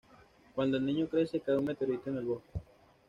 Cuando 0.55 0.77
el 0.77 0.85
niño 0.87 1.07
crece 1.07 1.41
cae 1.41 1.57
un 1.59 1.65
meteorito 1.65 2.09
en 2.09 2.17
el 2.17 2.25
bosque. 2.25 2.59